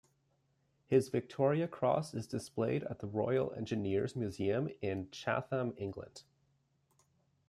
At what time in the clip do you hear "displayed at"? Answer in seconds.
2.25-2.97